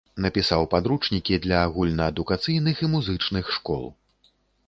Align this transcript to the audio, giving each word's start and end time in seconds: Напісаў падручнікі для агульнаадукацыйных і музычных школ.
Напісаў 0.23 0.61
падручнікі 0.71 1.37
для 1.43 1.57
агульнаадукацыйных 1.65 2.75
і 2.87 2.91
музычных 2.95 3.45
школ. 3.59 3.83